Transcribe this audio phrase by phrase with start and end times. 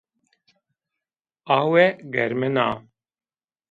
[1.57, 2.67] Awe germin a